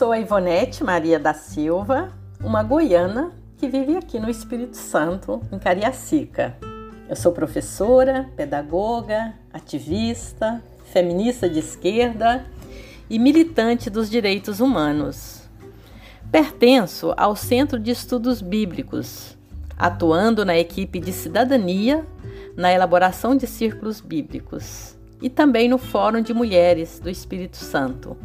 sou 0.00 0.12
a 0.12 0.18
Ivonete 0.18 0.82
Maria 0.82 1.18
da 1.18 1.34
Silva, 1.34 2.08
uma 2.42 2.62
goiana 2.62 3.32
que 3.58 3.68
vive 3.68 3.98
aqui 3.98 4.18
no 4.18 4.30
Espírito 4.30 4.74
Santo, 4.74 5.42
em 5.52 5.58
Cariacica. 5.58 6.56
Eu 7.06 7.14
sou 7.14 7.32
professora, 7.32 8.30
pedagoga, 8.34 9.34
ativista, 9.52 10.64
feminista 10.86 11.50
de 11.50 11.58
esquerda 11.58 12.46
e 13.10 13.18
militante 13.18 13.90
dos 13.90 14.08
direitos 14.08 14.58
humanos. 14.58 15.42
Pertenço 16.32 17.12
ao 17.14 17.36
Centro 17.36 17.78
de 17.78 17.90
Estudos 17.90 18.40
Bíblicos, 18.40 19.36
atuando 19.76 20.46
na 20.46 20.56
equipe 20.56 20.98
de 20.98 21.12
cidadania 21.12 22.06
na 22.56 22.72
elaboração 22.72 23.36
de 23.36 23.46
círculos 23.46 24.00
bíblicos 24.00 24.96
e 25.20 25.28
também 25.28 25.68
no 25.68 25.76
Fórum 25.76 26.22
de 26.22 26.32
Mulheres 26.32 26.98
do 26.98 27.10
Espírito 27.10 27.58
Santo. 27.58 28.16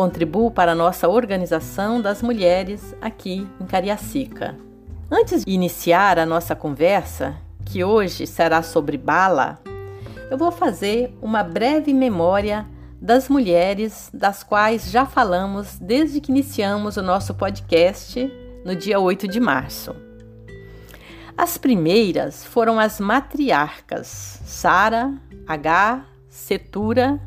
Contribuo 0.00 0.50
para 0.50 0.72
a 0.72 0.74
nossa 0.74 1.10
organização 1.10 2.00
das 2.00 2.22
mulheres 2.22 2.96
aqui 3.02 3.46
em 3.60 3.66
Cariacica. 3.66 4.56
Antes 5.10 5.44
de 5.44 5.52
iniciar 5.52 6.18
a 6.18 6.24
nossa 6.24 6.56
conversa, 6.56 7.36
que 7.66 7.84
hoje 7.84 8.26
será 8.26 8.62
sobre 8.62 8.96
bala, 8.96 9.60
eu 10.30 10.38
vou 10.38 10.50
fazer 10.50 11.14
uma 11.20 11.42
breve 11.42 11.92
memória 11.92 12.66
das 12.98 13.28
mulheres 13.28 14.08
das 14.10 14.42
quais 14.42 14.90
já 14.90 15.04
falamos 15.04 15.78
desde 15.78 16.18
que 16.18 16.32
iniciamos 16.32 16.96
o 16.96 17.02
nosso 17.02 17.34
podcast 17.34 18.26
no 18.64 18.74
dia 18.74 18.98
8 18.98 19.28
de 19.28 19.38
março. 19.38 19.94
As 21.36 21.58
primeiras 21.58 22.42
foram 22.42 22.80
as 22.80 23.00
matriarcas 23.00 24.40
Sara, 24.46 25.12
H, 25.46 26.06
Setura, 26.26 27.20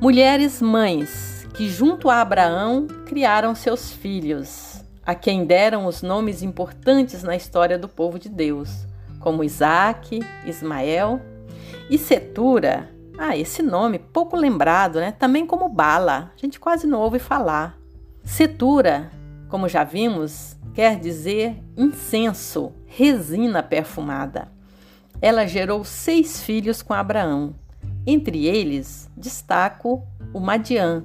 mulheres 0.00 0.62
mães 0.62 1.41
que, 1.54 1.68
junto 1.68 2.08
a 2.08 2.20
Abraão, 2.20 2.86
criaram 3.06 3.54
seus 3.54 3.92
filhos, 3.92 4.82
a 5.04 5.14
quem 5.14 5.44
deram 5.44 5.86
os 5.86 6.02
nomes 6.02 6.42
importantes 6.42 7.22
na 7.22 7.36
história 7.36 7.78
do 7.78 7.88
povo 7.88 8.18
de 8.18 8.28
Deus, 8.28 8.86
como 9.20 9.44
Isaac, 9.44 10.20
Ismael 10.46 11.20
e 11.90 11.98
Setura. 11.98 12.90
Ah, 13.18 13.36
esse 13.36 13.62
nome 13.62 13.98
pouco 13.98 14.36
lembrado, 14.36 14.98
né? 14.98 15.12
Também 15.12 15.46
como 15.46 15.68
Bala, 15.68 16.32
a 16.34 16.38
gente 16.38 16.58
quase 16.58 16.86
não 16.86 17.00
ouve 17.00 17.18
falar. 17.18 17.78
Setura, 18.24 19.10
como 19.48 19.68
já 19.68 19.84
vimos, 19.84 20.56
quer 20.72 20.98
dizer 20.98 21.56
incenso, 21.76 22.72
resina 22.86 23.62
perfumada. 23.62 24.48
Ela 25.20 25.46
gerou 25.46 25.84
seis 25.84 26.42
filhos 26.42 26.82
com 26.82 26.94
Abraão. 26.94 27.54
Entre 28.06 28.46
eles, 28.46 29.08
destaco 29.16 30.02
o 30.32 30.40
Madian, 30.40 31.04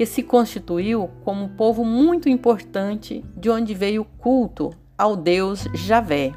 que 0.00 0.06
se 0.06 0.22
constituiu 0.22 1.10
como 1.22 1.44
um 1.44 1.48
povo 1.48 1.84
muito 1.84 2.26
importante 2.26 3.22
de 3.36 3.50
onde 3.50 3.74
veio 3.74 4.00
o 4.00 4.04
culto 4.06 4.72
ao 4.96 5.14
deus 5.14 5.68
Javé. 5.74 6.32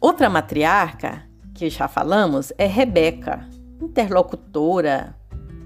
Outra 0.00 0.28
matriarca, 0.28 1.22
que 1.54 1.70
já 1.70 1.86
falamos, 1.86 2.52
é 2.58 2.66
Rebeca, 2.66 3.48
interlocutora, 3.80 5.14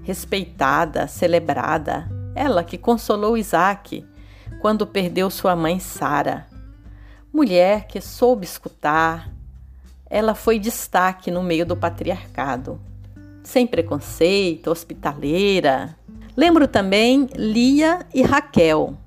respeitada, 0.03 1.07
celebrada, 1.07 2.07
ela 2.35 2.63
que 2.63 2.77
consolou 2.77 3.35
Isaac 3.35 4.05
quando 4.61 4.85
perdeu 4.85 5.31
sua 5.31 5.55
mãe 5.55 5.79
Sara. 5.79 6.45
Mulher 7.33 7.87
que 7.87 7.99
soube 7.99 8.45
escutar, 8.45 9.33
ela 10.07 10.35
foi 10.35 10.59
destaque 10.59 11.31
no 11.31 11.41
meio 11.41 11.65
do 11.65 11.75
patriarcado. 11.75 12.79
Sem 13.43 13.65
preconceito, 13.65 14.69
hospitaleira. 14.69 15.97
Lembro 16.37 16.67
também 16.67 17.29
Lia 17.33 18.05
e 18.13 18.21
Raquel, 18.21 18.97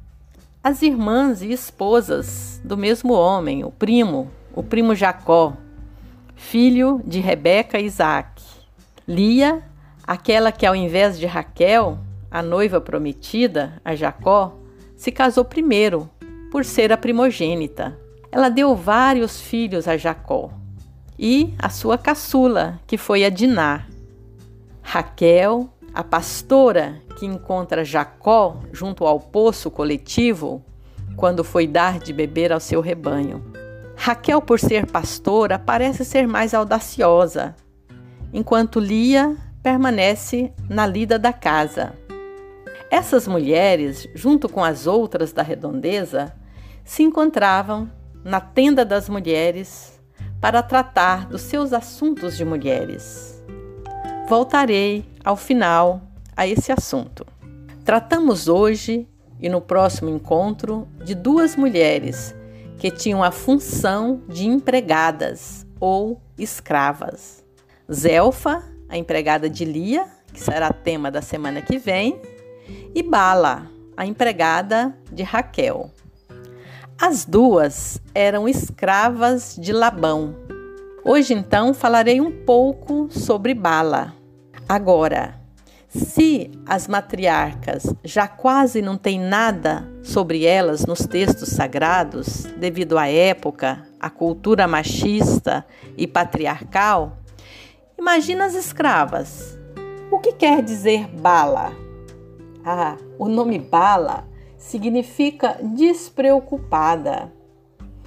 as 0.64 0.80
irmãs 0.80 1.42
e 1.42 1.52
esposas 1.52 2.58
do 2.64 2.74
mesmo 2.74 3.12
homem, 3.12 3.64
o 3.64 3.70
primo, 3.70 4.30
o 4.54 4.62
primo 4.62 4.94
Jacó, 4.94 5.52
filho 6.34 7.02
de 7.04 7.20
Rebeca 7.20 7.78
e 7.78 7.84
Isaac. 7.84 8.42
Lia, 9.06 9.62
aquela 10.06 10.50
que 10.50 10.64
ao 10.64 10.74
invés 10.74 11.18
de 11.18 11.26
Raquel, 11.26 11.98
a 12.30 12.42
noiva 12.42 12.80
prometida 12.80 13.74
a 13.84 13.94
Jacó, 13.94 14.56
se 14.96 15.12
casou 15.12 15.44
primeiro, 15.44 16.08
por 16.50 16.64
ser 16.64 16.90
a 16.92 16.96
primogênita. 16.96 17.98
Ela 18.32 18.48
deu 18.48 18.74
vários 18.74 19.38
filhos 19.38 19.86
a 19.86 19.98
Jacó 19.98 20.50
e 21.18 21.52
a 21.58 21.68
sua 21.68 21.98
caçula, 21.98 22.80
que 22.86 22.96
foi 22.96 23.22
a 23.22 23.28
Diná. 23.28 23.86
Raquel, 24.80 25.68
a 25.92 26.02
pastora 26.02 27.02
que 27.18 27.26
encontra 27.26 27.84
Jacó 27.84 28.60
junto 28.72 29.04
ao 29.04 29.18
poço 29.18 29.70
coletivo 29.70 30.64
quando 31.16 31.42
foi 31.42 31.66
dar 31.66 31.98
de 31.98 32.12
beber 32.12 32.52
ao 32.52 32.60
seu 32.60 32.80
rebanho. 32.80 33.44
Raquel, 33.96 34.40
por 34.40 34.60
ser 34.60 34.86
pastora, 34.86 35.58
parece 35.58 36.04
ser 36.04 36.28
mais 36.28 36.54
audaciosa, 36.54 37.56
enquanto 38.32 38.78
Lia 38.78 39.36
permanece 39.60 40.52
na 40.68 40.86
lida 40.86 41.18
da 41.18 41.32
casa. 41.32 41.92
Essas 42.90 43.26
mulheres, 43.26 44.08
junto 44.14 44.48
com 44.48 44.62
as 44.62 44.86
outras 44.86 45.32
da 45.32 45.42
redondeza, 45.42 46.32
se 46.84 47.02
encontravam 47.02 47.90
na 48.24 48.40
tenda 48.40 48.84
das 48.84 49.08
mulheres 49.08 50.00
para 50.40 50.62
tratar 50.62 51.26
dos 51.26 51.42
seus 51.42 51.72
assuntos 51.72 52.36
de 52.36 52.44
mulheres. 52.44 53.44
Voltarei 54.28 55.04
ao 55.24 55.36
final 55.36 56.07
a 56.38 56.46
esse 56.46 56.70
assunto. 56.70 57.26
Tratamos 57.84 58.46
hoje 58.46 59.08
e 59.40 59.48
no 59.48 59.60
próximo 59.60 60.08
encontro 60.08 60.86
de 61.04 61.12
duas 61.12 61.56
mulheres 61.56 62.32
que 62.78 62.92
tinham 62.92 63.24
a 63.24 63.32
função 63.32 64.22
de 64.28 64.46
empregadas 64.46 65.66
ou 65.80 66.22
escravas. 66.38 67.44
Zelfa, 67.92 68.62
a 68.88 68.96
empregada 68.96 69.50
de 69.50 69.64
Lia, 69.64 70.06
que 70.32 70.40
será 70.40 70.72
tema 70.72 71.10
da 71.10 71.20
semana 71.20 71.60
que 71.60 71.76
vem, 71.76 72.22
e 72.94 73.02
Bala, 73.02 73.68
a 73.96 74.06
empregada 74.06 74.96
de 75.10 75.24
Raquel. 75.24 75.90
As 77.00 77.24
duas 77.24 78.00
eram 78.14 78.48
escravas 78.48 79.56
de 79.58 79.72
Labão. 79.72 80.36
Hoje, 81.04 81.34
então, 81.34 81.74
falarei 81.74 82.20
um 82.20 82.30
pouco 82.44 83.08
sobre 83.10 83.54
Bala. 83.54 84.14
Agora, 84.68 85.37
se 85.88 86.50
as 86.66 86.86
matriarcas 86.86 87.94
já 88.04 88.28
quase 88.28 88.82
não 88.82 88.98
tem 88.98 89.18
nada 89.18 89.90
sobre 90.02 90.44
elas 90.44 90.84
nos 90.84 91.00
textos 91.06 91.48
sagrados, 91.48 92.44
devido 92.58 92.98
à 92.98 93.08
época, 93.08 93.86
à 93.98 94.10
cultura 94.10 94.68
machista 94.68 95.64
e 95.96 96.06
patriarcal, 96.06 97.16
imagina 97.98 98.44
as 98.44 98.54
escravas. 98.54 99.58
O 100.10 100.18
que 100.18 100.32
quer 100.32 100.62
dizer 100.62 101.08
bala? 101.08 101.72
Ah, 102.64 102.98
o 103.18 103.28
nome 103.28 103.58
Bala 103.58 104.28
significa 104.58 105.56
despreocupada. 105.62 107.32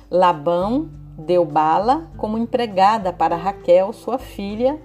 Labão 0.10 0.88
deu 1.18 1.44
Bala 1.44 2.12
como 2.16 2.38
empregada 2.38 3.12
para 3.12 3.36
Raquel, 3.36 3.92
sua 3.92 4.19
filha, 4.19 4.80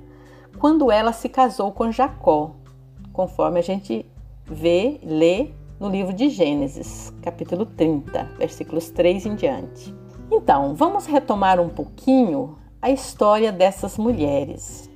quando 0.59 0.91
ela 0.91 1.13
se 1.13 1.29
casou 1.29 1.73
com 1.73 1.93
Jacó, 1.93 2.56
conforme 3.17 3.59
a 3.59 3.63
gente 3.63 4.05
vê, 4.45 5.01
lê 5.03 5.49
no 5.81 5.89
livro 5.89 6.13
de 6.13 6.29
Gênesis, 6.29 7.13
capítulo 7.23 7.65
30, 7.65 8.25
versículos 8.39 8.91
3 8.91 9.25
em 9.25 9.35
diante. 9.35 9.95
Então, 10.31 10.75
vamos 10.75 11.07
retomar 11.07 11.59
um 11.59 11.71
pouquinho 11.71 12.59
a 12.81 12.91
história 12.91 13.51
dessas 13.51 13.97
mulheres. 13.97 14.91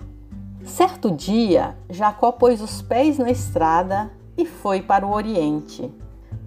Certo 0.64 1.10
dia, 1.10 1.74
Jacó 1.88 2.30
pôs 2.30 2.60
os 2.60 2.82
pés 2.82 3.16
na 3.16 3.30
estrada 3.30 4.10
e 4.36 4.44
foi 4.44 4.82
para 4.82 5.06
o 5.06 5.12
Oriente. 5.12 5.90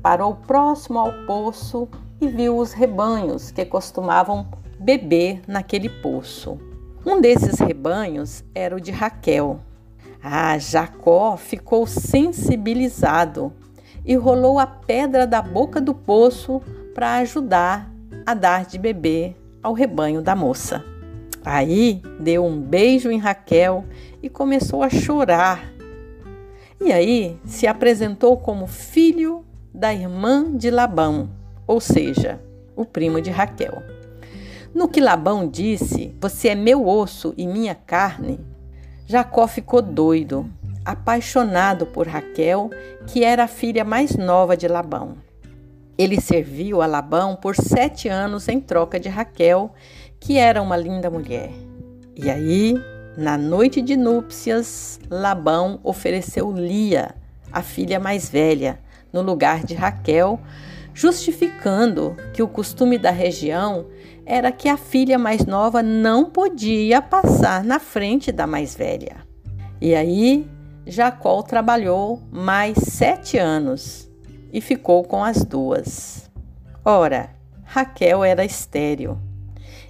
Parou 0.02 0.36
próximo 0.36 1.00
ao 1.00 1.12
poço 1.26 1.88
e 2.22 2.28
viu 2.28 2.58
os 2.58 2.72
rebanhos 2.72 3.50
que 3.50 3.66
costumavam 3.66 4.48
beber 4.80 5.42
naquele 5.48 5.90
poço. 5.90 6.60
Um 7.04 7.20
desses 7.20 7.60
rebanhos 7.60 8.44
era 8.54 8.76
o 8.76 8.80
de 8.80 8.92
Raquel. 8.92 9.60
Ah, 10.24 10.58
Jacó 10.58 11.36
ficou 11.36 11.86
sensibilizado 11.86 13.52
e 14.06 14.16
rolou 14.16 14.58
a 14.58 14.66
pedra 14.66 15.28
da 15.28 15.42
boca 15.42 15.82
do 15.82 15.94
poço 15.94 16.62
para 16.96 17.16
ajudar 17.18 17.92
a 18.26 18.34
dar 18.34 18.66
de 18.66 18.78
beber 18.78 19.36
ao 19.62 19.74
rebanho 19.74 20.22
da 20.22 20.34
moça. 20.34 20.82
Aí 21.44 22.02
deu 22.22 22.46
um 22.46 22.58
beijo 22.58 23.12
em 23.12 23.18
Raquel 23.18 23.84
e 24.22 24.30
começou 24.30 24.82
a 24.82 24.90
chorar. 24.90 25.74
E 26.80 26.94
aí 26.94 27.38
se 27.44 27.68
apresentou 27.68 28.38
como 28.38 28.66
filho 28.66 29.46
da 29.74 29.94
irmã 29.94 30.56
de 30.56 30.72
Labão, 30.72 31.30
ou 31.68 31.82
seja, 31.82 32.42
o 32.78 32.86
primo 32.86 33.20
de 33.20 33.30
Raquel. 33.30 33.84
No 34.74 34.88
que 34.88 35.02
Labão 35.02 35.48
disse: 35.48 36.16
Você 36.22 36.50
é 36.50 36.56
meu 36.56 36.88
osso 36.88 37.34
e 37.38 37.46
minha 37.46 37.76
carne, 37.76 38.40
Jacó 39.06 39.48
ficou 39.48 39.82
doido, 39.82 40.50
apaixonado 40.86 41.86
por 41.86 42.08
Raquel, 42.08 42.70
que 43.08 43.24
era 43.24 43.44
a 43.44 43.48
filha 43.48 43.84
mais 43.84 44.16
nova 44.16 44.56
de 44.56 44.68
Labão. 44.68 45.18
Ele 45.98 46.20
serviu 46.20 46.82
a 46.82 46.86
Labão 46.86 47.36
por 47.36 47.56
sete 47.56 48.08
anos 48.08 48.48
em 48.48 48.60
troca 48.60 49.00
de 49.00 49.10
Raquel, 49.10 49.74
que 50.20 50.38
era 50.38 50.62
uma 50.62 50.78
linda 50.78 51.10
mulher. 51.10 51.52
E 52.16 52.30
aí, 52.30 52.76
na 53.18 53.38
noite 53.38 53.82
de 53.82 53.96
núpcias, 53.96 55.00
Labão 55.10 55.80
ofereceu 55.84 56.52
Lia, 56.52 57.14
a 57.52 57.62
filha 57.62 58.00
mais 58.00 58.30
velha, 58.30 58.80
no 59.12 59.22
lugar 59.22 59.64
de 59.64 59.76
Raquel, 59.76 60.40
justificando 60.94 62.16
que 62.34 62.44
o 62.44 62.48
costume 62.48 62.98
da 62.98 63.12
região 63.12 63.88
era 64.26 64.52
que 64.52 64.70
a 64.70 64.78
filha 64.78 65.18
mais 65.18 65.46
nova 65.46 65.84
não 65.84 66.30
podia 66.30 67.02
passar 67.02 67.64
na 67.64 67.80
frente 67.80 68.32
da 68.32 68.48
mais 68.48 68.76
velha. 68.76 69.18
E 69.82 69.94
aí, 69.96 70.48
Jacó 70.86 71.42
trabalhou 71.42 72.22
mais 72.32 72.78
sete 72.78 73.38
anos 73.38 74.10
e 74.52 74.62
ficou 74.62 75.04
com 75.04 75.24
as 75.24 75.44
duas. 75.44 76.30
Ora, 76.86 77.30
Raquel 77.64 78.24
era 78.24 78.46
estéril 78.46 79.18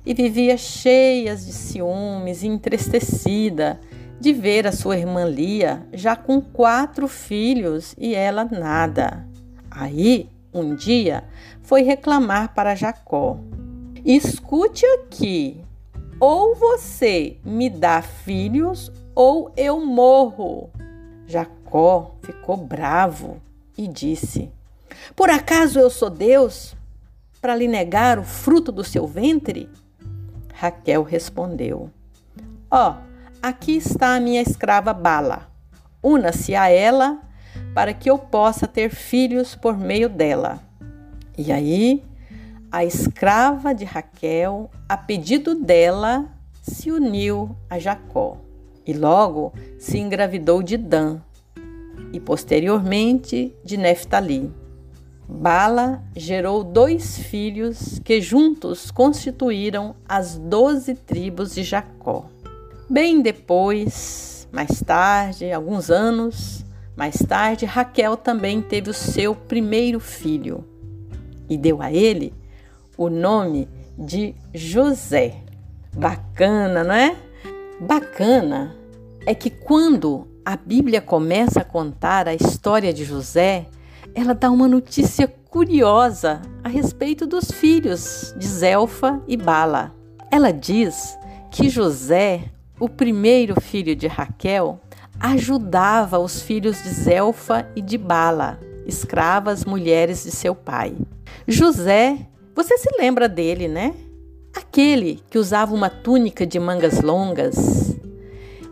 e 0.05 0.13
vivia 0.13 0.57
cheia 0.57 1.35
de 1.35 1.51
ciúmes 1.51 2.43
e 2.43 2.47
entristecida 2.47 3.79
de 4.19 4.31
ver 4.31 4.65
a 4.65 4.71
sua 4.71 4.97
irmã 4.97 5.25
Lia 5.25 5.85
já 5.93 6.15
com 6.15 6.39
quatro 6.39 7.07
filhos 7.07 7.93
e 7.97 8.15
ela 8.15 8.45
nada. 8.45 9.27
Aí, 9.69 10.29
um 10.53 10.75
dia, 10.75 11.23
foi 11.61 11.81
reclamar 11.81 12.53
para 12.53 12.75
Jacó: 12.75 13.37
Escute 14.05 14.85
aqui, 14.85 15.63
ou 16.19 16.55
você 16.55 17.37
me 17.43 17.69
dá 17.69 18.01
filhos 18.01 18.91
ou 19.15 19.51
eu 19.55 19.85
morro. 19.85 20.69
Jacó 21.25 22.15
ficou 22.21 22.57
bravo 22.57 23.41
e 23.77 23.87
disse: 23.87 24.51
Por 25.15 25.29
acaso 25.29 25.79
eu 25.79 25.89
sou 25.89 26.09
Deus 26.09 26.75
para 27.41 27.55
lhe 27.55 27.67
negar 27.67 28.19
o 28.19 28.23
fruto 28.23 28.71
do 28.71 28.83
seu 28.83 29.07
ventre? 29.07 29.69
Raquel 30.53 31.03
respondeu: 31.03 31.89
Ó, 32.69 32.91
oh, 32.91 32.95
aqui 33.41 33.77
está 33.77 34.15
a 34.15 34.19
minha 34.19 34.41
escrava 34.41 34.93
Bala. 34.93 35.49
Una-se 36.01 36.55
a 36.55 36.69
ela 36.69 37.21
para 37.73 37.93
que 37.93 38.09
eu 38.09 38.17
possa 38.17 38.67
ter 38.67 38.89
filhos 38.89 39.55
por 39.55 39.77
meio 39.77 40.09
dela. 40.09 40.61
E 41.37 41.51
aí, 41.51 42.03
a 42.71 42.83
escrava 42.83 43.73
de 43.73 43.85
Raquel, 43.85 44.69
a 44.87 44.97
pedido 44.97 45.55
dela, 45.55 46.25
se 46.61 46.91
uniu 46.91 47.55
a 47.69 47.77
Jacó 47.77 48.37
e 48.85 48.93
logo 48.93 49.53
se 49.77 49.97
engravidou 49.97 50.63
de 50.63 50.77
Dan 50.77 51.19
e 52.11 52.19
posteriormente 52.19 53.53
de 53.63 53.77
Neftali. 53.77 54.51
Bala 55.27 56.03
gerou 56.15 56.63
dois 56.63 57.17
filhos 57.17 57.99
que 58.03 58.21
juntos 58.21 58.91
constituíram 58.91 59.95
as 60.07 60.37
doze 60.37 60.95
tribos 60.95 61.55
de 61.55 61.63
Jacó. 61.63 62.25
Bem 62.89 63.21
depois, 63.21 64.47
mais 64.51 64.81
tarde, 64.81 65.51
alguns 65.51 65.89
anos 65.89 66.62
mais 66.95 67.15
tarde, 67.15 67.65
Raquel 67.65 68.15
também 68.15 68.61
teve 68.61 68.89
o 68.89 68.93
seu 68.93 69.35
primeiro 69.35 69.99
filho 69.99 70.63
e 71.49 71.57
deu 71.57 71.81
a 71.81 71.91
ele 71.91 72.33
o 72.97 73.09
nome 73.09 73.67
de 73.97 74.35
José. 74.53 75.37
Bacana, 75.95 76.83
não 76.83 76.93
é? 76.93 77.15
Bacana 77.79 78.75
é 79.25 79.33
que 79.33 79.49
quando 79.49 80.27
a 80.45 80.55
Bíblia 80.55 81.01
começa 81.01 81.61
a 81.61 81.65
contar 81.65 82.27
a 82.27 82.33
história 82.33 82.93
de 82.93 83.03
José, 83.03 83.67
ela 84.13 84.33
dá 84.33 84.51
uma 84.51 84.67
notícia 84.67 85.27
curiosa 85.27 86.41
a 86.63 86.69
respeito 86.69 87.25
dos 87.25 87.51
filhos 87.51 88.33
de 88.37 88.47
Zelfa 88.47 89.21
e 89.27 89.37
Bala. 89.37 89.93
Ela 90.31 90.51
diz 90.51 91.17
que 91.51 91.69
José, 91.69 92.51
o 92.79 92.89
primeiro 92.89 93.59
filho 93.61 93.95
de 93.95 94.07
Raquel, 94.07 94.79
ajudava 95.23 96.19
os 96.19 96.41
filhos 96.41 96.83
de 96.83 96.89
Zelfa 96.89 97.65
e 97.77 97.81
de 97.81 97.97
Bala, 97.97 98.59
escravas 98.85 99.63
mulheres 99.63 100.21
de 100.25 100.31
seu 100.31 100.53
pai. 100.53 100.97
José, 101.47 102.27
você 102.53 102.77
se 102.77 102.89
lembra 102.99 103.29
dele, 103.29 103.69
né? 103.69 103.95
Aquele 104.53 105.21
que 105.29 105.37
usava 105.37 105.73
uma 105.73 105.89
túnica 105.89 106.45
de 106.45 106.59
mangas 106.59 106.99
longas. 106.99 107.95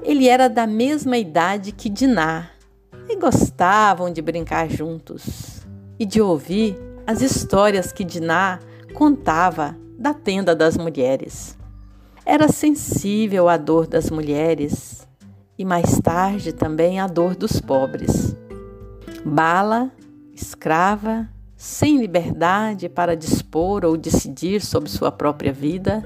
Ele 0.03 0.27
era 0.27 0.49
da 0.49 0.67
mesma 0.67 1.17
idade 1.17 1.71
que 1.71 1.87
Diná 1.89 2.49
e 3.07 3.15
gostavam 3.15 4.11
de 4.11 4.21
brincar 4.21 4.69
juntos 4.69 5.65
e 5.97 6.05
de 6.05 6.21
ouvir 6.21 6.77
as 7.07 7.21
histórias 7.21 7.93
que 7.93 8.03
Diná 8.03 8.59
contava 8.93 9.77
da 9.97 10.13
tenda 10.13 10.53
das 10.53 10.75
mulheres. 10.75 11.57
Era 12.25 12.49
sensível 12.49 13.47
à 13.47 13.55
dor 13.55 13.87
das 13.87 14.09
mulheres 14.11 15.09
e 15.61 15.65
mais 15.65 15.99
tarde 15.99 16.51
também 16.51 16.99
à 16.99 17.05
dor 17.05 17.35
dos 17.35 17.61
pobres. 17.61 18.35
Bala, 19.23 19.91
escrava, 20.33 21.29
sem 21.55 21.99
liberdade 21.99 22.89
para 22.89 23.15
dispor 23.15 23.85
ou 23.85 23.95
decidir 23.95 24.59
sobre 24.59 24.89
sua 24.89 25.11
própria 25.11 25.53
vida, 25.53 26.03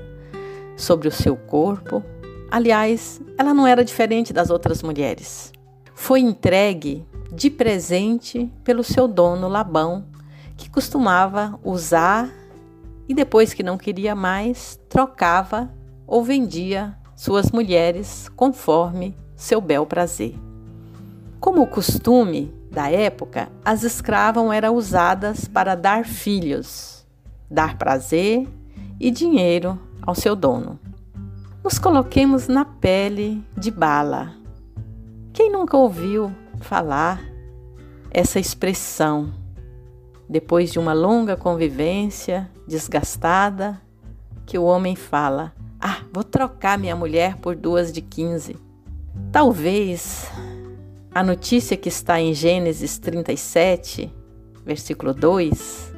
sobre 0.76 1.08
o 1.08 1.12
seu 1.12 1.38
corpo. 1.38 2.04
Aliás, 2.52 3.22
ela 3.38 3.54
não 3.54 3.66
era 3.66 3.86
diferente 3.86 4.34
das 4.34 4.50
outras 4.50 4.84
mulheres. 4.84 5.54
Foi 5.94 6.20
entregue 6.20 7.06
de 7.32 7.50
presente 7.50 8.52
pelo 8.62 8.84
seu 8.84 9.08
dono 9.08 9.48
Labão, 9.48 10.06
que 10.58 10.70
costumava 10.70 11.58
usar 11.64 12.30
e 13.08 13.14
depois 13.14 13.54
que 13.54 13.64
não 13.64 13.78
queria 13.78 14.16
mais, 14.16 14.78
trocava 14.90 15.74
ou 16.06 16.26
vendia 16.26 16.94
suas 17.16 17.52
mulheres 17.52 18.28
conforme 18.36 19.16
seu 19.36 19.60
bel 19.60 19.86
prazer. 19.86 20.36
Como 21.40 21.62
o 21.62 21.68
costume 21.68 22.54
da 22.72 22.90
época, 22.90 23.50
as 23.64 23.84
escravas 23.84 24.52
eram 24.52 24.76
usadas 24.76 25.48
para 25.48 25.76
dar 25.76 26.06
filhos, 26.06 27.06
dar 27.50 27.78
prazer 27.78 28.48
e 29.00 29.12
dinheiro 29.12 29.80
ao 30.02 30.16
seu 30.16 30.36
dono. 30.36 30.80
Nos 31.64 31.80
coloquemos 31.80 32.48
na 32.48 32.66
pele 32.66 33.44
de 33.58 33.72
Bala. 33.72 34.34
Quem 35.34 35.52
nunca 35.52 35.76
ouviu 35.76 36.32
falar 36.60 37.22
essa 38.12 38.40
expressão 38.40 39.34
depois 40.30 40.72
de 40.72 40.80
uma 40.80 40.94
longa 40.94 41.36
convivência 41.36 42.50
desgastada 42.68 43.82
que 44.46 44.58
o 44.58 44.64
homem 44.64 44.96
fala: 44.96 45.54
"Ah, 45.80 46.00
vou 46.14 46.24
trocar 46.24 46.78
minha 46.78 46.96
mulher 46.96 47.36
por 47.38 47.56
duas 47.56 47.92
de 47.92 48.02
quinze". 48.02 48.58
Talvez 49.32 50.30
a 51.14 51.24
notícia 51.24 51.78
que 51.78 51.90
está 51.90 52.20
em 52.20 52.34
Gênesis 52.34 52.98
37, 52.98 54.12
versículo 54.66 55.14
2, 55.14 55.94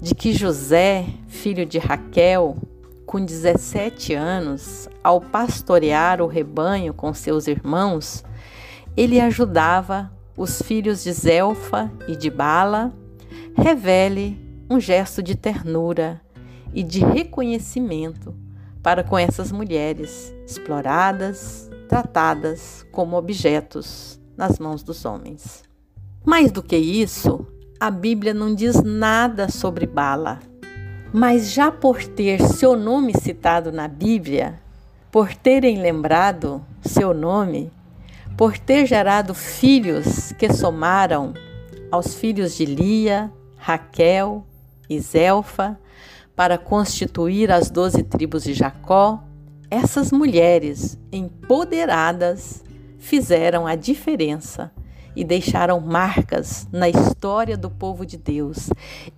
de 0.00 0.14
que 0.14 0.32
José, 0.32 1.06
filho 1.28 1.66
de 1.66 1.78
Raquel, 1.78 2.56
com 3.06 3.24
17 3.24 4.14
anos, 4.14 4.88
ao 5.02 5.20
pastorear 5.20 6.20
o 6.20 6.26
rebanho 6.26 6.94
com 6.94 7.12
seus 7.12 7.46
irmãos, 7.46 8.24
ele 8.96 9.20
ajudava 9.20 10.10
os 10.36 10.60
filhos 10.62 11.02
de 11.02 11.12
Zelfa 11.12 11.90
e 12.08 12.16
de 12.16 12.30
Bala, 12.30 12.92
revele 13.56 14.38
um 14.68 14.80
gesto 14.80 15.22
de 15.22 15.34
ternura 15.34 16.20
e 16.72 16.82
de 16.82 17.00
reconhecimento 17.00 18.34
para 18.82 19.04
com 19.04 19.16
essas 19.16 19.52
mulheres 19.52 20.34
exploradas, 20.46 21.70
tratadas 21.88 22.86
como 22.90 23.16
objetos 23.16 24.20
nas 24.36 24.58
mãos 24.58 24.82
dos 24.82 25.04
homens. 25.04 25.62
Mais 26.24 26.50
do 26.50 26.62
que 26.62 26.76
isso, 26.76 27.46
a 27.78 27.90
Bíblia 27.90 28.32
não 28.32 28.54
diz 28.54 28.82
nada 28.82 29.48
sobre 29.48 29.86
Bala. 29.86 30.40
Mas 31.12 31.52
já 31.52 31.70
por 31.70 32.02
ter 32.04 32.40
seu 32.40 32.76
nome 32.76 33.12
citado 33.14 33.70
na 33.70 33.86
Bíblia, 33.86 34.60
por 35.10 35.34
terem 35.34 35.80
lembrado 35.80 36.64
seu 36.82 37.14
nome, 37.14 37.70
por 38.36 38.58
ter 38.58 38.86
gerado 38.86 39.34
filhos 39.34 40.32
que 40.32 40.52
somaram 40.52 41.34
aos 41.90 42.14
filhos 42.14 42.56
de 42.56 42.64
Lia, 42.64 43.30
Raquel 43.56 44.44
e 44.90 44.98
Zelfa, 44.98 45.78
para 46.34 46.58
constituir 46.58 47.52
as 47.52 47.70
doze 47.70 48.02
tribos 48.02 48.42
de 48.42 48.54
Jacó, 48.54 49.22
essas 49.74 50.12
mulheres 50.12 50.96
empoderadas 51.10 52.62
fizeram 52.96 53.66
a 53.66 53.74
diferença 53.74 54.70
e 55.16 55.24
deixaram 55.24 55.80
marcas 55.80 56.68
na 56.70 56.88
história 56.88 57.56
do 57.56 57.68
povo 57.68 58.06
de 58.06 58.16
Deus 58.16 58.70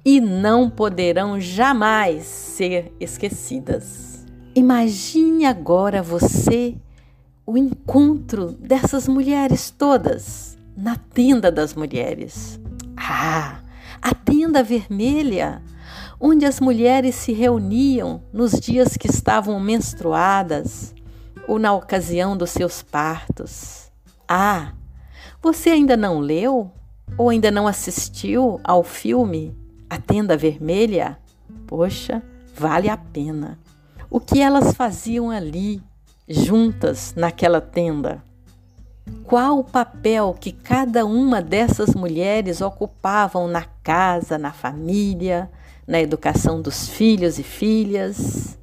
e 0.04 0.18
não 0.18 0.70
poderão 0.70 1.38
jamais 1.38 2.24
ser 2.24 2.90
esquecidas. 2.98 4.24
Imagine 4.54 5.44
agora 5.44 6.02
você 6.02 6.74
o 7.44 7.58
encontro 7.58 8.50
dessas 8.52 9.06
mulheres 9.06 9.70
todas 9.70 10.56
na 10.74 10.96
tenda 10.96 11.52
das 11.52 11.74
mulheres. 11.74 12.58
Ah, 12.96 13.60
a 14.00 14.14
tenda 14.14 14.62
vermelha, 14.62 15.62
onde 16.20 16.44
as 16.44 16.60
mulheres 16.60 17.14
se 17.14 17.32
reuniam 17.32 18.22
nos 18.32 18.52
dias 18.52 18.96
que 18.96 19.08
estavam 19.08 19.58
menstruadas 19.60 20.94
ou 21.46 21.58
na 21.58 21.72
ocasião 21.72 22.36
dos 22.36 22.50
seus 22.50 22.82
partos. 22.82 23.90
Ah, 24.28 24.72
você 25.42 25.70
ainda 25.70 25.96
não 25.96 26.18
leu 26.18 26.70
ou 27.16 27.30
ainda 27.30 27.50
não 27.50 27.66
assistiu 27.66 28.60
ao 28.64 28.82
filme 28.82 29.56
A 29.88 29.98
Tenda 29.98 30.36
Vermelha? 30.36 31.18
Poxa, 31.66 32.22
vale 32.54 32.88
a 32.88 32.96
pena. 32.96 33.58
O 34.10 34.18
que 34.20 34.40
elas 34.40 34.74
faziam 34.74 35.30
ali, 35.30 35.82
juntas 36.28 37.14
naquela 37.16 37.60
tenda? 37.60 38.22
Qual 39.24 39.58
o 39.58 39.64
papel 39.64 40.36
que 40.38 40.52
cada 40.52 41.04
uma 41.04 41.42
dessas 41.42 41.94
mulheres 41.94 42.60
ocupavam 42.60 43.48
na 43.48 43.64
casa, 43.64 44.38
na 44.38 44.52
família, 44.52 45.50
na 45.86 46.00
educação 46.00 46.60
dos 46.60 46.88
filhos 46.88 47.38
e 47.38 47.42
filhas? 47.42 48.58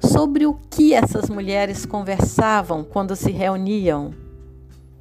Sobre 0.00 0.46
o 0.46 0.54
que 0.54 0.94
essas 0.94 1.28
mulheres 1.28 1.86
conversavam 1.86 2.82
quando 2.84 3.14
se 3.14 3.30
reuniam? 3.30 4.12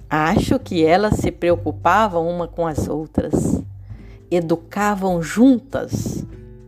Acho 0.09 0.57
que 0.59 0.83
elas 0.83 1.17
se 1.17 1.31
preocupavam 1.31 2.27
uma 2.27 2.47
com 2.47 2.65
as 2.65 2.88
outras, 2.88 3.61
educavam 4.29 5.21
juntas 5.21 6.25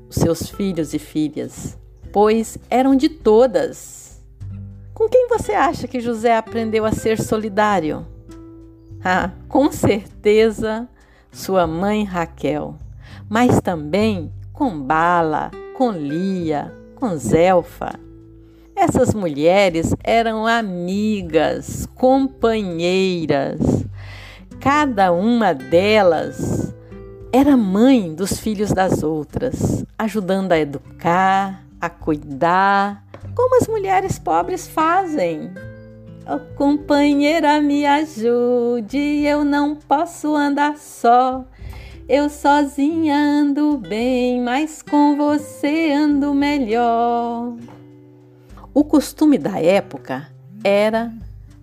os 0.08 0.16
seus 0.16 0.48
filhos 0.50 0.94
e 0.94 1.00
filhas, 1.00 1.78
pois 2.12 2.58
eram 2.70 2.96
de 2.96 3.10
todas. 3.10 4.01
Com 4.94 5.08
quem 5.08 5.28
você 5.28 5.54
acha 5.54 5.88
que 5.88 6.00
José 6.00 6.36
aprendeu 6.36 6.86
a 6.86 6.92
ser 6.92 7.20
solidário? 7.20 8.06
Ah, 9.04 9.32
com 9.48 9.72
certeza, 9.72 10.88
sua 11.32 11.66
mãe 11.66 12.04
Raquel, 12.04 12.76
mas 13.28 13.60
também 13.62 14.32
com 14.52 14.80
Bala, 14.80 15.50
com 15.76 15.92
Lia, 15.92 16.74
com 16.96 17.16
Zelfa. 17.18 18.00
Essas 18.76 19.14
mulheres 19.14 19.96
eram 20.04 20.46
amigas, 20.46 21.88
companheiras. 21.96 23.60
Cada 24.60 25.12
uma 25.12 25.54
delas 25.54 26.74
era 27.32 27.56
mãe 27.56 28.14
dos 28.14 28.38
filhos 28.38 28.72
das 28.72 29.04
outras, 29.04 29.86
ajudando 29.98 30.52
a 30.52 30.60
educar, 30.60 31.64
a 31.80 31.90
cuidar, 31.90 33.04
como 33.36 33.58
as 33.58 33.68
mulheres 33.68 34.20
pobres 34.20 34.68
fazem. 34.68 35.52
Oh, 36.28 36.40
companheira, 36.56 37.60
me 37.60 37.86
ajude, 37.86 39.24
eu 39.26 39.44
não 39.44 39.76
posso 39.76 40.36
andar 40.36 40.78
só. 40.78 41.44
Eu 42.08 42.30
sozinha 42.30 43.16
ando 43.16 43.78
bem, 43.78 44.42
mas 44.42 44.82
com 44.82 45.16
você 45.16 45.92
ando 45.92 46.34
melhor. 46.34 47.56
O 48.74 48.84
costume 48.84 49.38
da 49.38 49.60
época 49.60 50.28
era 50.64 51.12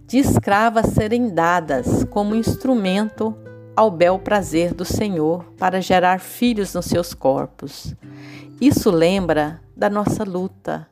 de 0.07 0.19
escravas 0.19 0.87
serem 0.87 1.29
dadas 1.29 2.05
como 2.05 2.35
instrumento 2.35 3.37
ao 3.77 3.91
bel 3.91 4.19
prazer 4.19 4.75
do 4.75 4.85
Senhor 4.85 5.45
para 5.59 5.81
gerar 5.81 6.19
filhos 6.19 6.75
nos 6.75 6.87
seus 6.87 7.15
corpos. 7.15 7.95
Isso 8.61 8.91
lembra 8.91 9.61
da 9.77 9.89
nossa 9.89 10.25
luta 10.25 10.89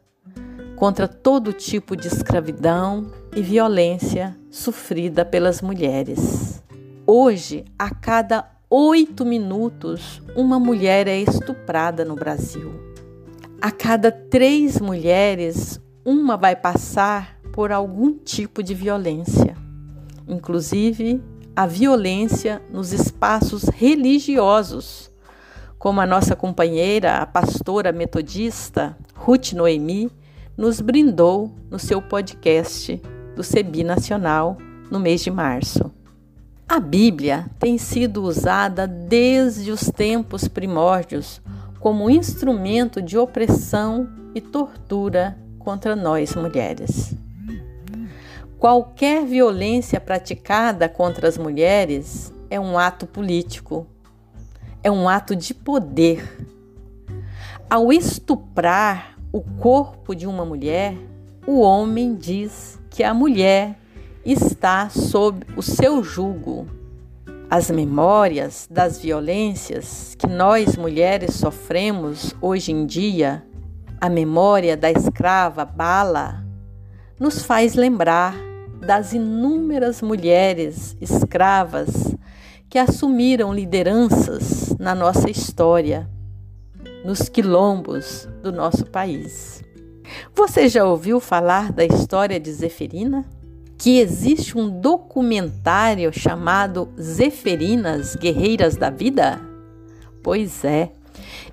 contra 0.77 1.09
todo 1.09 1.55
tipo 1.55 1.97
de 1.97 2.07
escravidão 2.07 3.11
e 3.35 3.43
violência 3.43 4.37
sofrida 4.51 5.25
pelas 5.25 5.63
mulheres. 5.63 6.63
Hoje, 7.07 7.65
a 7.79 7.93
cada 7.93 8.49
oito 8.69 9.25
minutos, 9.25 10.21
uma 10.37 10.61
mulher 10.61 11.09
é 11.09 11.19
estuprada 11.19 12.05
no 12.05 12.15
Brasil. 12.15 12.73
A 13.61 13.71
cada 13.71 14.13
três 14.13 14.79
mulheres, 14.79 15.81
uma 16.05 16.37
vai 16.37 16.55
passar 16.55 17.39
por 17.53 17.73
algum 17.73 18.13
tipo 18.13 18.63
de 18.63 18.75
violência, 18.75 19.57
inclusive 20.29 21.23
a 21.55 21.67
violência 21.67 22.61
nos 22.71 22.93
espaços 22.93 23.65
religiosos, 23.65 25.11
como 25.79 26.03
a 26.03 26.07
nossa 26.07 26.37
companheira, 26.37 27.17
a 27.17 27.27
pastora 27.27 27.93
metodista 27.93 28.97
Ruth 29.15 29.53
Noemi, 29.53 30.11
nos 30.57 30.81
brindou 30.81 31.55
no 31.71 31.79
seu 31.79 32.01
podcast 32.01 33.01
do 33.35 33.43
CEBI 33.43 33.85
Nacional 33.85 34.57
no 34.91 34.99
mês 34.99 35.21
de 35.23 35.31
março. 35.31 35.93
A 36.67 36.81
Bíblia 36.81 37.47
tem 37.59 37.77
sido 37.77 38.23
usada 38.23 38.87
desde 38.87 39.71
os 39.71 39.91
tempos 39.91 40.49
primórdios 40.49 41.43
como 41.79 42.09
instrumento 42.09 43.03
de 43.03 43.19
opressão 43.19 44.09
e 44.35 44.41
tortura 44.41 45.39
contra 45.59 45.95
nós 45.95 46.35
mulheres. 46.35 47.15
Qualquer 48.59 49.27
violência 49.27 50.01
praticada 50.01 50.89
contra 50.89 51.29
as 51.29 51.37
mulheres 51.37 52.33
é 52.49 52.59
um 52.59 52.79
ato 52.79 53.07
político, 53.07 53.87
é 54.83 54.91
um 54.91 55.09
ato 55.09 55.37
de 55.37 55.53
poder. 55.53 56.49
Ao 57.69 57.93
estuprar 57.93 59.16
o 59.37 59.43
corpo 59.61 60.15
de 60.15 60.27
uma 60.27 60.47
mulher, 60.47 60.97
o 61.47 61.61
homem 61.61 62.15
diz 62.15 62.81
que 62.89 63.05
a 63.05 63.13
mulher 63.13 63.79
está 64.25 64.89
sob 64.89 65.45
o 65.55 65.61
seu 65.61 66.03
jugo. 66.03 66.67
As 67.51 67.71
memórias 67.71 68.67
das 68.71 68.99
violências 68.99 70.15
que 70.19 70.27
nós 70.27 70.75
mulheres 70.79 71.35
sofremos 71.35 72.35
hoje 72.41 72.73
em 72.73 72.87
dia 72.87 73.45
a 74.01 74.09
memória 74.09 74.75
da 74.75 74.91
escrava 74.91 75.67
Bala 75.67 76.43
nos 77.21 77.45
faz 77.45 77.75
lembrar 77.75 78.35
das 78.81 79.13
inúmeras 79.13 80.01
mulheres 80.01 80.97
escravas 80.99 82.17
que 82.71 82.79
assumiram 82.79 83.53
lideranças 83.53 84.75
na 84.79 84.95
nossa 84.95 85.29
história, 85.29 86.09
nos 87.05 87.29
quilombos 87.29 88.29
do 88.43 88.51
nosso 88.51 88.85
país. 88.87 89.63
Você 90.35 90.69
já 90.69 90.85
ouviu 90.85 91.21
falar 91.21 91.73
da 91.73 91.85
história 91.85 92.39
de 92.39 92.53
Zeferina? 92.53 93.25
Que 93.79 93.99
existe 93.99 94.57
um 94.57 94.81
documentário 94.81 96.13
chamado 96.13 96.89
Zeferinas 97.01 98.17
Guerreiras 98.17 98.77
da 98.77 98.89
Vida? 98.89 99.41
Pois 100.23 100.65
é, 100.65 100.93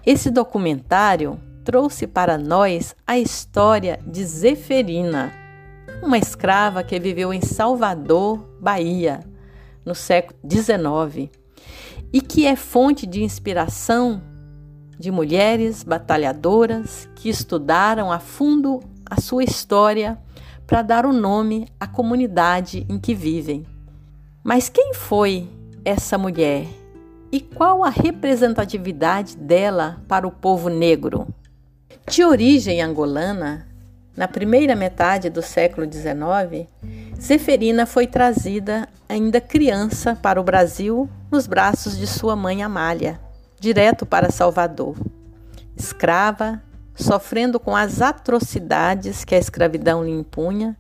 esse 0.06 0.30
documentário 0.30 1.40
trouxe 1.64 2.08
para 2.08 2.38
nós 2.38 2.96
a 3.06 3.18
história 3.18 4.00
de 4.06 4.24
Zeferina, 4.24 5.34
uma 6.02 6.18
escrava 6.18 6.84
que 6.84 7.00
viveu 7.00 7.34
em 7.34 7.42
Salvador, 7.42 8.40
Bahia, 8.60 9.22
no 9.86 9.96
século 9.96 10.38
XIX, 10.50 11.30
e 12.12 12.22
que 12.22 12.46
é 12.46 12.56
fonte 12.56 13.06
de 13.06 13.24
inspiração 13.24 14.22
de 15.04 15.12
mulheres 15.12 15.84
batalhadoras 15.84 17.10
que 17.14 17.28
estudaram 17.28 18.10
a 18.10 18.20
fundo 18.20 18.80
a 19.06 19.20
sua 19.20 19.44
história 19.44 20.18
para 20.66 20.82
dar 20.82 21.06
o 21.06 21.12
nome 21.12 21.68
à 21.78 21.86
comunidade 21.86 22.86
em 22.88 22.98
que 22.98 23.14
vivem. 23.14 23.66
Mas 24.42 24.70
quem 24.70 24.94
foi 24.94 25.50
essa 25.84 26.18
mulher? 26.18 26.68
E 27.34 27.42
qual 27.42 27.84
a 27.84 27.90
representatividade 27.90 29.36
dela 29.36 30.02
para 30.08 30.26
o 30.26 30.32
povo 30.32 30.70
negro? 30.70 31.28
De 32.08 32.24
origem 32.24 32.82
angolana, 32.82 33.68
na 34.16 34.30
primeira 34.30 34.74
metade 34.74 35.30
do 35.30 35.42
século 35.42 35.86
XIX, 35.86 36.66
Zeferina 37.20 37.86
foi 37.86 38.08
trazida 38.08 38.88
ainda 39.10 39.42
criança 39.42 40.16
para 40.16 40.40
o 40.40 40.46
Brasil 40.46 41.10
nos 41.30 41.46
braços 41.46 41.98
de 41.98 42.08
sua 42.08 42.38
mãe 42.38 42.64
Amália, 42.64 43.20
direto 43.64 44.06
para 44.06 44.30
Salvador. 44.30 44.98
Escrava, 45.74 46.62
sofrendo 46.94 47.58
com 47.62 47.74
as 47.74 48.02
atrocidades 48.02 49.24
que 49.24 49.34
a 49.34 49.38
escravidão 49.38 50.04
lhe 50.04 50.12
impunha 50.12 50.76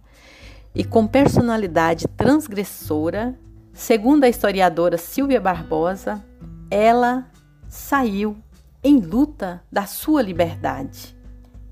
e 0.75 0.83
com 0.83 1.07
personalidade 1.07 2.05
transgressora, 2.09 3.39
segundo 3.71 4.25
a 4.25 4.29
historiadora 4.29 4.97
Silvia 4.97 5.39
Barbosa, 5.39 6.21
ela 6.69 7.25
saiu 7.69 8.35
em 8.83 8.99
luta 8.99 9.63
da 9.71 9.85
sua 9.85 10.21
liberdade. 10.21 11.15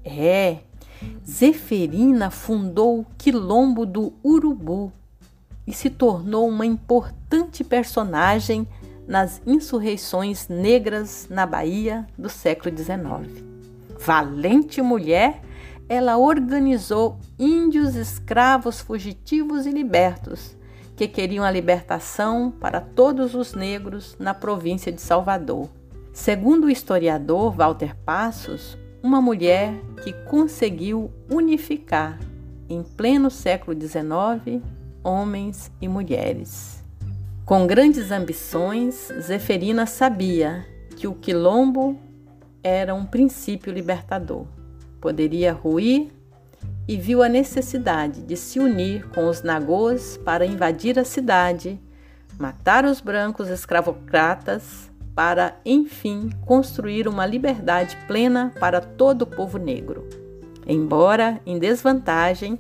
É, 0.06 0.60
Zeferina 1.28 2.32
fundou 2.32 3.02
o 3.02 3.06
Quilombo 3.18 3.86
do 3.86 4.14
Urubu 4.24 4.94
e 5.68 5.74
se 5.74 5.90
tornou 5.90 6.48
uma 6.48 6.66
importante 6.66 7.66
personagem 7.66 8.66
nas 9.12 9.42
insurreições 9.46 10.48
negras 10.48 11.28
na 11.30 11.46
Bahia 11.46 12.08
do 12.18 12.30
século 12.30 12.74
XIX. 12.74 13.44
Valente 14.00 14.82
mulher, 14.82 15.42
ela 15.90 16.18
organizou 16.18 17.20
índios 17.38 17.96
escravos 17.96 18.80
fugitivos 18.80 19.66
e 19.66 19.70
libertos 19.70 20.56
que 20.96 21.10
queriam 21.10 21.44
a 21.44 21.52
libertação 21.52 22.52
para 22.52 22.80
todos 22.80 23.36
os 23.36 23.54
negros 23.54 24.16
na 24.18 24.34
província 24.34 24.94
de 24.94 25.02
Salvador. 25.02 25.68
Segundo 26.14 26.68
o 26.68 26.70
historiador 26.70 27.52
Walter 27.52 27.94
Passos, 28.06 28.78
uma 29.04 29.20
mulher 29.20 29.74
que 30.06 30.14
conseguiu 30.30 31.12
unificar, 31.30 32.18
em 32.70 32.82
pleno 32.82 33.30
século 33.30 33.78
XIX, 33.78 34.64
homens 35.04 35.70
e 35.82 35.88
mulheres. 35.90 36.81
Com 37.46 37.66
grandes 37.66 38.12
ambições, 38.12 39.12
Zeferina 39.20 39.86
sabia 39.86 40.66
que 40.96 41.08
o 41.08 41.16
quilombo 41.16 42.00
era 42.64 42.94
um 42.94 43.06
princípio 43.06 43.74
libertador. 43.74 44.46
Poderia 45.02 45.52
ruir 45.52 46.12
e 46.88 46.96
viu 46.96 47.24
a 47.24 47.28
necessidade 47.28 48.22
de 48.22 48.38
se 48.38 48.60
unir 48.60 49.10
com 49.10 49.28
os 49.28 49.42
nagôs 49.42 50.18
para 50.18 50.46
invadir 50.46 51.00
a 51.00 51.04
cidade, 51.04 51.80
matar 52.40 52.86
os 52.86 53.02
brancos 53.02 53.50
escravocratas 53.50 54.92
para, 55.16 55.60
enfim, 55.66 56.30
construir 56.46 57.08
uma 57.08 57.26
liberdade 57.26 57.98
plena 58.08 58.54
para 58.60 58.80
todo 58.80 59.24
o 59.24 59.28
povo 59.28 59.58
negro. 59.58 60.08
Embora 60.66 61.42
em 61.46 61.58
desvantagem, 61.58 62.60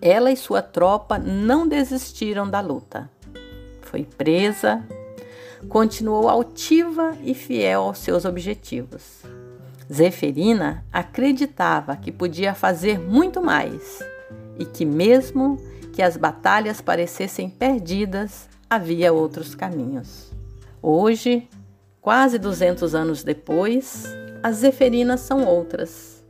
ela 0.00 0.32
e 0.32 0.36
sua 0.36 0.62
tropa 0.62 1.18
não 1.18 1.68
desistiram 1.68 2.48
da 2.48 2.60
luta. 2.60 3.08
Foi 3.92 4.04
presa, 4.04 4.82
continuou 5.68 6.26
altiva 6.26 7.14
e 7.22 7.34
fiel 7.34 7.82
aos 7.82 7.98
seus 7.98 8.24
objetivos. 8.24 9.20
Zeferina 9.92 10.82
acreditava 10.90 11.94
que 11.94 12.10
podia 12.10 12.54
fazer 12.54 12.98
muito 12.98 13.42
mais 13.42 14.02
e 14.58 14.64
que, 14.64 14.86
mesmo 14.86 15.58
que 15.92 16.00
as 16.00 16.16
batalhas 16.16 16.80
parecessem 16.80 17.50
perdidas, 17.50 18.48
havia 18.70 19.12
outros 19.12 19.54
caminhos. 19.54 20.32
Hoje, 20.80 21.46
quase 22.00 22.38
200 22.38 22.94
anos 22.94 23.22
depois, 23.22 24.06
as 24.42 24.56
Zeferinas 24.56 25.20
são 25.20 25.44
outras, 25.44 26.24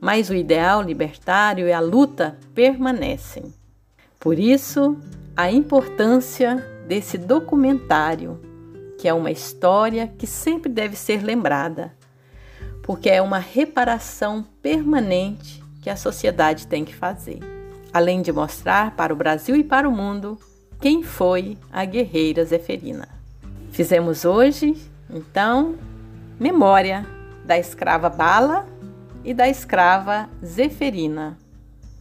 mas 0.00 0.30
o 0.30 0.36
ideal 0.36 0.80
libertário 0.80 1.66
e 1.66 1.72
a 1.72 1.80
luta 1.80 2.38
permanecem. 2.54 3.52
Por 4.20 4.38
isso, 4.38 4.96
a 5.36 5.50
importância 5.50 6.71
desse 6.92 7.16
documentário, 7.16 8.38
que 8.98 9.08
é 9.08 9.14
uma 9.14 9.30
história 9.30 10.12
que 10.18 10.26
sempre 10.26 10.70
deve 10.70 10.94
ser 10.94 11.22
lembrada, 11.22 11.90
porque 12.82 13.08
é 13.08 13.22
uma 13.22 13.38
reparação 13.38 14.44
permanente 14.60 15.64
que 15.80 15.88
a 15.88 15.96
sociedade 15.96 16.66
tem 16.66 16.84
que 16.84 16.94
fazer, 16.94 17.38
além 17.94 18.20
de 18.20 18.30
mostrar 18.30 18.94
para 18.94 19.10
o 19.10 19.16
Brasil 19.16 19.56
e 19.56 19.64
para 19.64 19.88
o 19.88 19.96
mundo 19.96 20.38
quem 20.82 21.02
foi 21.02 21.56
a 21.72 21.82
guerreira 21.86 22.44
Zeferina. 22.44 23.08
Fizemos 23.70 24.26
hoje, 24.26 24.76
então, 25.08 25.76
memória 26.38 27.06
da 27.46 27.58
escrava 27.58 28.10
Bala 28.10 28.66
e 29.24 29.32
da 29.32 29.48
escrava 29.48 30.28
Zeferina, 30.44 31.38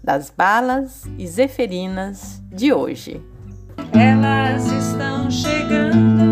das 0.04 0.30
balas 0.30 1.06
e 1.18 1.26
zeferinas 1.26 2.42
de 2.52 2.74
hoje. 2.74 3.31
Elas 3.94 4.72
estão 4.72 5.30
chegando 5.30 6.31